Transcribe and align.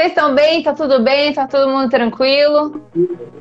Vocês 0.00 0.12
estão 0.12 0.34
bem? 0.34 0.62
Tá 0.62 0.72
tudo 0.72 1.02
bem? 1.02 1.30
Tá 1.34 1.46
todo 1.46 1.70
mundo 1.70 1.90
tranquilo? 1.90 2.80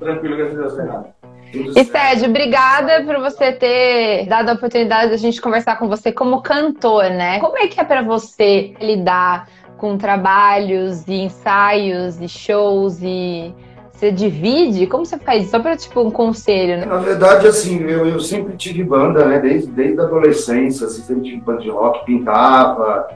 Tranquilo, 0.00 0.36
graças 0.36 0.58
a 0.58 0.60
Deus, 0.60 0.74
Fernando. 0.74 1.06
E 1.54 1.84
Sérgio, 1.84 2.28
obrigada 2.28 3.04
por 3.04 3.20
você 3.20 3.52
ter 3.52 4.26
dado 4.26 4.48
a 4.48 4.54
oportunidade 4.54 5.10
de 5.10 5.14
a 5.14 5.18
gente 5.18 5.40
conversar 5.40 5.78
com 5.78 5.88
você 5.88 6.10
como 6.10 6.42
cantor, 6.42 7.04
né? 7.04 7.38
Como 7.38 7.56
é 7.56 7.68
que 7.68 7.80
é 7.80 7.84
para 7.84 8.02
você 8.02 8.74
lidar 8.80 9.48
com 9.76 9.96
trabalhos 9.96 11.06
e 11.06 11.20
ensaios 11.20 12.20
e 12.20 12.28
shows 12.28 12.98
e 13.00 13.54
você 13.92 14.10
divide? 14.10 14.88
Como 14.88 15.06
você 15.06 15.18
faz 15.18 15.44
isso? 15.44 15.52
Só 15.52 15.60
para 15.60 15.76
tipo 15.76 16.00
um 16.00 16.10
conselho, 16.10 16.78
né? 16.78 16.84
Na 16.84 16.96
verdade, 16.96 17.46
assim, 17.46 17.80
eu, 17.80 18.08
eu 18.08 18.18
sempre 18.18 18.56
tive 18.56 18.82
banda, 18.82 19.24
né? 19.24 19.38
Desde, 19.38 19.70
desde 19.70 20.00
a 20.00 20.02
adolescência, 20.02 20.88
assim, 20.88 21.02
sempre 21.02 21.22
tive 21.22 21.42
banda 21.42 21.60
de 21.60 21.70
rock, 21.70 22.04
pintava. 22.04 23.08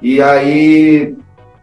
E 0.00 0.22
aí 0.22 1.14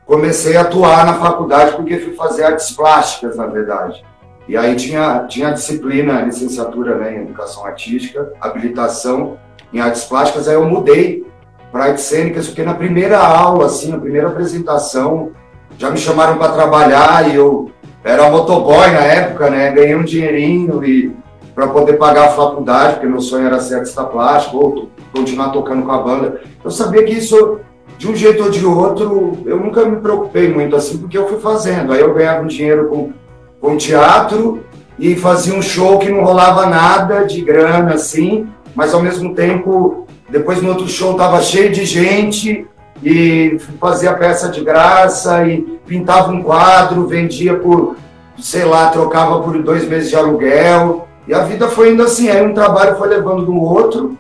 comecei 0.08 0.55
a 0.55 0.62
atuar 0.62 1.05
na 1.05 1.16
faculdade 1.16 1.76
porque 1.76 2.00
fui 2.00 2.13
fazer 2.13 2.45
artes 2.45 2.72
plásticas, 2.72 3.36
na 3.36 3.45
verdade. 3.45 4.04
E 4.48 4.55
aí 4.55 4.76
tinha, 4.76 5.26
tinha 5.27 5.52
disciplina, 5.52 6.22
licenciatura 6.22 6.95
né, 6.95 7.18
em 7.18 7.22
educação 7.23 7.66
artística, 7.66 8.31
habilitação 8.40 9.38
em 9.73 9.81
artes 9.81 10.05
plásticas, 10.05 10.48
aí 10.48 10.55
eu 10.55 10.64
mudei 10.64 11.28
para 11.72 11.86
artes 11.86 12.05
cênicas, 12.05 12.48
porque 12.48 12.64
na 12.64 12.73
primeira 12.73 13.20
aula, 13.20 13.66
assim, 13.66 13.91
na 13.91 14.00
primeira 14.00 14.30
apresentação, 14.30 15.34
já 15.78 15.91
me 15.91 15.98
chamaram 15.98 16.38
para 16.38 16.53
trabalhar 16.53 17.30
e 17.30 17.36
eu 17.36 17.70
era 18.03 18.31
motoboy 18.31 18.89
na 18.89 19.02
época, 19.02 19.50
né? 19.50 19.70
Ganhei 19.72 19.95
um 19.95 20.03
dinheirinho 20.03 20.84
e 20.86 21.14
para 21.53 21.67
poder 21.67 21.94
pagar 21.94 22.28
a 22.28 22.31
faculdade, 22.31 22.94
porque 22.94 23.08
meu 23.08 23.20
sonho 23.20 23.48
era 23.48 23.59
ser 23.59 23.76
artista 23.76 24.03
plástico 24.05 24.58
ou 24.58 24.89
continuar 25.12 25.50
tocando 25.50 25.84
com 25.84 25.92
a 25.92 26.02
banda. 26.02 26.39
Eu 26.64 26.72
sabia 26.72 27.03
que 27.03 27.14
isso, 27.14 27.59
de 27.98 28.08
um 28.08 28.16
jeito 28.16 28.44
ou 28.44 28.50
de 28.50 28.66
outro, 28.66 29.40
eu 29.46 29.58
nunca 29.60 29.84
me 29.86 29.98
preocupei 29.98 30.48
muito 30.54 30.76
assim, 30.76 30.98
porque 30.98 31.18
eu 31.18 31.28
fui 31.28 31.40
fazendo. 31.40 31.92
Aí 31.92 32.00
eu 32.00 32.14
ganhava 32.14 32.44
um 32.44 32.48
dinheiro 32.48 32.88
com, 32.88 33.12
com 33.60 33.78
teatro 33.78 34.64
e 35.00 35.16
fazia 35.16 35.54
um 35.54 35.62
show 35.62 35.98
que 35.98 36.09
não 36.09 36.23
rolava 36.23 36.67
nada 36.67 37.23
de 37.23 37.42
grana 37.42 37.94
assim, 37.94 38.48
mas 38.76 38.94
ao 38.94 39.02
mesmo 39.02 39.34
tempo, 39.34 40.06
depois 40.30 40.62
no 40.62 40.70
outro 40.70 40.88
show 40.88 41.16
tava 41.16 41.42
cheio 41.42 41.72
de 41.72 41.86
gente 41.86 42.67
e 43.04 43.58
fazia 43.80 44.14
peça 44.14 44.50
de 44.50 44.64
graça 44.64 45.45
e 45.48 45.61
pintava 45.86 46.32
um 46.32 46.44
quadro, 46.44 47.08
vendia 47.08 47.56
por, 47.56 47.95
sei 48.39 48.66
lá, 48.66 48.89
trocava 48.89 49.39
por 49.39 49.61
dois 49.61 49.88
meses 49.88 50.09
de 50.09 50.16
aluguel. 50.16 51.08
E 51.28 51.34
a 51.34 51.44
vida 51.44 51.67
foi 51.67 51.92
indo 51.92 52.04
assim, 52.04 52.30
aí 52.30 52.45
um 52.45 52.54
trabalho 52.54 52.95
foi 52.95 53.08
levando 53.08 53.45
do 53.45 53.56
outro. 53.56 54.17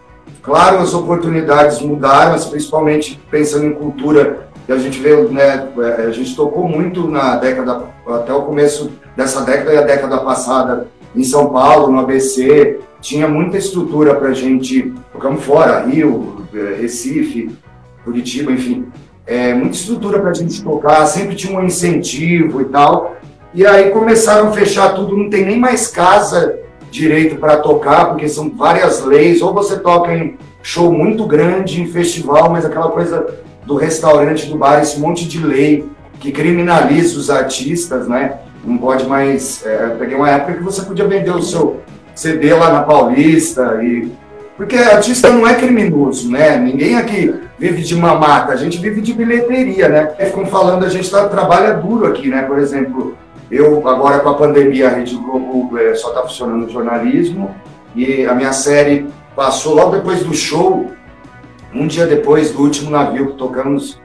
Claro, 0.47 0.79
as 0.79 0.93
oportunidades 0.93 1.81
mudaram, 1.81 2.31
mas 2.31 2.45
principalmente 2.45 3.19
pensando 3.29 3.65
em 3.65 3.73
cultura, 3.73 4.47
que 4.65 4.71
a 4.71 4.77
gente 4.77 4.97
vê, 4.97 5.13
né, 5.23 5.67
é, 5.77 6.03
a 6.03 6.11
gente 6.11 6.33
tocou 6.37 6.69
muito 6.69 7.05
na 7.05 7.35
década, 7.35 7.83
até 8.07 8.31
o 8.31 8.43
começo 8.43 8.89
dessa 9.13 9.41
década 9.41 9.73
e 9.73 9.77
a 9.77 9.81
década 9.81 10.19
passada 10.19 10.87
em 11.13 11.21
São 11.21 11.49
Paulo, 11.49 11.91
no 11.91 11.99
ABC, 11.99 12.79
tinha 13.01 13.27
muita 13.27 13.57
estrutura 13.57 14.15
para 14.15 14.29
a 14.29 14.33
gente, 14.33 14.93
tocamos 15.11 15.43
fora, 15.43 15.81
Rio, 15.81 16.45
é, 16.53 16.79
Recife, 16.79 17.51
Curitiba, 18.05 18.49
enfim, 18.49 18.87
é, 19.25 19.53
muita 19.53 19.75
estrutura 19.75 20.17
para 20.17 20.29
a 20.29 20.33
gente 20.33 20.63
tocar, 20.63 21.05
sempre 21.07 21.35
tinha 21.35 21.59
um 21.59 21.65
incentivo 21.65 22.61
e 22.61 22.65
tal. 22.65 23.17
E 23.53 23.65
aí 23.65 23.89
começaram 23.89 24.47
a 24.47 24.51
fechar 24.53 24.95
tudo, 24.95 25.17
não 25.17 25.29
tem 25.29 25.45
nem 25.45 25.59
mais 25.59 25.87
casa 25.87 26.57
direito 26.91 27.35
para 27.35 27.57
tocar, 27.57 28.05
porque 28.05 28.27
são 28.27 28.49
várias 28.49 29.03
leis, 29.03 29.41
ou 29.41 29.53
você 29.53 29.77
toca 29.77 30.13
em 30.13 30.37
show 30.61 30.91
muito 30.91 31.25
grande, 31.25 31.81
em 31.81 31.87
festival, 31.87 32.49
mas 32.49 32.65
aquela 32.65 32.89
coisa 32.89 33.25
do 33.65 33.75
restaurante, 33.75 34.47
do 34.47 34.57
bar, 34.57 34.81
esse 34.81 34.99
monte 34.99 35.27
de 35.27 35.45
lei 35.45 35.85
que 36.19 36.31
criminaliza 36.31 37.17
os 37.17 37.29
artistas, 37.29 38.07
né? 38.07 38.39
Não 38.65 38.77
pode 38.77 39.05
mais. 39.05 39.65
É, 39.65 39.95
peguei 39.99 40.15
uma 40.15 40.29
época 40.29 40.55
que 40.55 40.63
você 40.63 40.81
podia 40.81 41.07
vender 41.07 41.31
o 41.31 41.41
seu 41.41 41.81
CD 42.15 42.53
lá 42.53 42.71
na 42.71 42.83
Paulista 42.83 43.79
e 43.83 44.11
porque 44.57 44.75
artista 44.75 45.29
não 45.29 45.45
é 45.47 45.53
criminoso, 45.53 46.31
né? 46.31 46.57
Ninguém 46.57 46.95
aqui 46.95 47.33
vive 47.59 47.83
de 47.83 47.95
mamata, 47.95 48.53
a 48.53 48.55
gente 48.55 48.79
vive 48.79 49.01
de 49.01 49.13
bilheteria, 49.13 49.87
né? 49.87 50.15
Ficam 50.25 50.47
falando, 50.47 50.83
a 50.83 50.89
gente 50.89 51.09
tá, 51.09 51.29
trabalha 51.29 51.75
duro 51.75 52.07
aqui, 52.07 52.27
né? 52.27 52.41
Por 52.41 52.57
exemplo, 52.57 53.15
eu 53.49 53.87
agora 53.87 54.19
com 54.19 54.29
a 54.29 54.33
pandemia, 54.33 54.87
a 54.87 54.91
Rede 54.91 55.15
Globo 55.15 55.77
é, 55.77 55.95
só 55.95 56.09
está 56.09 56.21
funcionando 56.23 56.69
jornalismo 56.69 57.55
e 57.95 58.25
a 58.25 58.33
minha 58.33 58.53
série 58.53 59.07
passou 59.35 59.75
logo 59.75 59.91
depois 59.91 60.23
do 60.23 60.33
show, 60.33 60.91
um 61.73 61.87
dia 61.87 62.05
depois 62.05 62.51
do 62.51 62.61
último 62.61 62.89
navio 62.89 63.27
que 63.27 63.37
tocamos, 63.37 63.99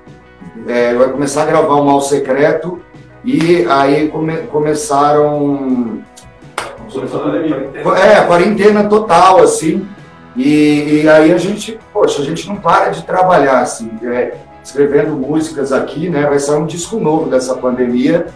é, 0.66 0.92
eu 0.92 1.00
ia 1.00 1.08
começar 1.08 1.42
a 1.42 1.47
gravar 1.47 1.76
um 1.76 1.84
Mal 1.84 2.00
Secreto 2.00 2.81
e 3.25 3.64
aí 3.69 4.08
come, 4.08 4.36
começaram... 4.48 6.02
É, 7.97 8.20
quarentena 8.26 8.84
total, 8.84 9.38
assim. 9.38 9.86
E, 10.36 11.02
e, 11.02 11.08
aí 11.08 11.32
a 11.32 11.38
gente, 11.38 11.78
poxa, 11.92 12.22
a 12.22 12.25
gente 12.25 12.47
não 12.48 12.56
para 12.56 12.91
de 12.91 13.02
trabalhar, 13.04 13.60
assim, 13.60 13.91
é, 14.02 14.34
escrevendo 14.62 15.12
músicas 15.12 15.72
aqui, 15.72 16.08
né? 16.08 16.26
Vai 16.26 16.38
sair 16.38 16.56
um 16.56 16.66
disco 16.66 16.98
novo 16.98 17.31
dessa 17.31 17.54
pandemia. 17.54 18.26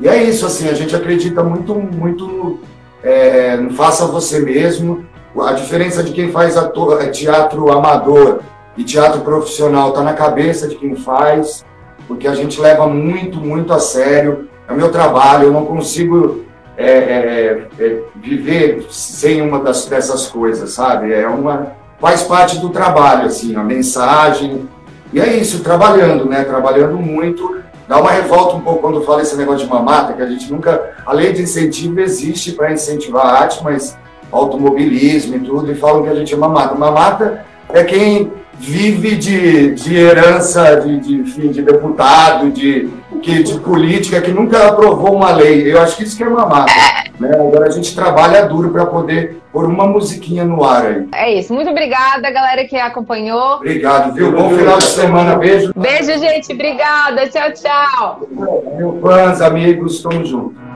E 0.00 0.08
é 0.08 0.22
isso, 0.22 0.46
assim, 0.46 0.68
a 0.68 0.74
gente 0.74 0.94
acredita 0.94 1.42
muito, 1.42 1.74
muito 1.74 2.60
é, 3.02 3.56
no 3.56 3.72
faça 3.72 4.06
você 4.06 4.40
mesmo. 4.40 5.04
A 5.40 5.52
diferença 5.52 6.02
de 6.02 6.12
quem 6.12 6.30
faz 6.30 6.56
ator, 6.56 7.02
é 7.02 7.08
teatro 7.08 7.70
amador 7.70 8.40
e 8.76 8.84
teatro 8.84 9.20
profissional 9.20 9.90
está 9.90 10.02
na 10.02 10.14
cabeça 10.14 10.68
de 10.68 10.76
quem 10.76 10.94
faz, 10.94 11.64
porque 12.06 12.26
a 12.28 12.34
gente 12.34 12.60
leva 12.60 12.86
muito, 12.86 13.38
muito 13.38 13.72
a 13.72 13.78
sério. 13.78 14.48
É 14.68 14.72
o 14.72 14.76
meu 14.76 14.90
trabalho, 14.90 15.44
eu 15.44 15.52
não 15.52 15.66
consigo 15.66 16.44
é, 16.76 16.90
é, 16.90 17.66
é, 17.80 18.02
viver 18.14 18.86
sem 18.88 19.42
uma 19.42 19.58
das, 19.58 19.86
dessas 19.86 20.28
coisas, 20.28 20.70
sabe? 20.70 21.12
É 21.12 21.26
uma 21.26 21.72
faz 22.00 22.22
parte 22.22 22.58
do 22.58 22.68
trabalho, 22.68 23.26
assim, 23.26 23.56
a 23.56 23.64
mensagem. 23.64 24.68
E 25.12 25.20
é 25.20 25.36
isso, 25.36 25.62
trabalhando, 25.62 26.26
né? 26.26 26.44
Trabalhando 26.44 26.96
muito. 26.96 27.58
Dá 27.88 27.98
uma 27.98 28.10
revolta 28.10 28.54
um 28.54 28.60
pouco 28.60 28.82
quando 28.82 29.02
fala 29.02 29.22
esse 29.22 29.34
negócio 29.34 29.66
de 29.66 29.72
mamata, 29.72 30.12
que 30.12 30.20
a 30.20 30.26
gente 30.26 30.52
nunca. 30.52 30.92
A 31.06 31.12
lei 31.12 31.32
de 31.32 31.42
incentivo 31.42 32.00
existe 32.00 32.52
para 32.52 32.70
incentivar 32.70 33.24
a 33.24 33.40
arte, 33.40 33.64
mas 33.64 33.96
automobilismo 34.30 35.36
e 35.36 35.40
tudo, 35.40 35.72
e 35.72 35.74
falam 35.74 36.02
que 36.02 36.10
a 36.10 36.14
gente 36.14 36.34
é 36.34 36.36
mamata. 36.36 36.74
Mamata 36.74 37.46
é 37.70 37.82
quem 37.82 38.30
vive 38.58 39.16
de, 39.16 39.74
de 39.74 39.96
herança 39.96 40.76
de, 40.76 40.98
de, 40.98 41.48
de 41.48 41.62
deputado, 41.62 42.50
de, 42.50 42.90
que, 43.22 43.42
de 43.42 43.58
política, 43.60 44.20
que 44.20 44.32
nunca 44.32 44.68
aprovou 44.68 45.16
uma 45.16 45.32
lei. 45.32 45.72
Eu 45.72 45.80
acho 45.80 45.96
que 45.96 46.04
isso 46.04 46.16
que 46.16 46.22
é 46.22 46.28
uma 46.28 46.44
mata. 46.44 46.72
Né? 47.18 47.30
Agora 47.34 47.66
a 47.66 47.70
gente 47.70 47.94
trabalha 47.94 48.46
duro 48.46 48.70
para 48.70 48.86
poder 48.86 49.40
pôr 49.52 49.64
uma 49.64 49.86
musiquinha 49.86 50.44
no 50.44 50.62
ar 50.64 50.86
aí. 50.86 51.08
É 51.14 51.34
isso. 51.34 51.52
Muito 51.52 51.70
obrigada, 51.70 52.30
galera 52.30 52.64
que 52.64 52.76
acompanhou. 52.76 53.56
Obrigado, 53.56 54.14
viu? 54.14 54.32
Bom 54.32 54.50
final 54.50 54.78
de 54.78 54.84
semana. 54.84 55.36
Beijo. 55.36 55.72
Beijo, 55.74 56.18
gente. 56.18 56.52
Obrigada. 56.52 57.28
Tchau, 57.28 57.52
tchau. 57.52 58.28
Meu 58.76 58.98
fãs, 59.00 59.40
amigos, 59.40 60.02
tamo 60.02 60.24
junto. 60.24 60.67